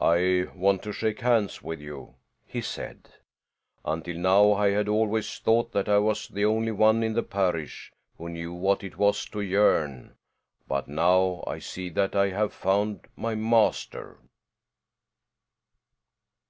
"I 0.00 0.46
want 0.54 0.82
to 0.84 0.92
shake 0.94 1.20
hands 1.20 1.62
with 1.62 1.80
you," 1.82 2.14
he 2.46 2.62
said. 2.62 3.10
"Until 3.84 4.16
now 4.16 4.52
I 4.54 4.70
had 4.70 4.88
always 4.88 5.38
thought 5.38 5.72
that 5.72 5.86
I 5.86 5.98
was 5.98 6.28
the 6.28 6.46
only 6.46 6.72
one 6.72 7.02
in 7.02 7.12
this 7.12 7.26
parish 7.28 7.92
who 8.16 8.30
knew 8.30 8.54
what 8.54 8.82
it 8.82 8.96
was 8.96 9.26
to 9.26 9.42
yearn; 9.42 10.16
but 10.66 10.88
now 10.88 11.44
I 11.46 11.58
see 11.58 11.90
that 11.90 12.16
I 12.16 12.30
have 12.30 12.54
found 12.54 13.06
my 13.16 13.34
master." 13.34 14.18